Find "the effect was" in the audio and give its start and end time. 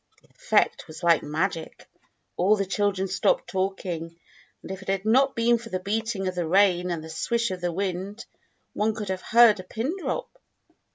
0.23-1.03